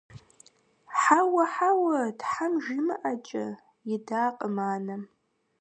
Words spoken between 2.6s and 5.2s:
жимыӀэкӀэ!– идакъым анэм.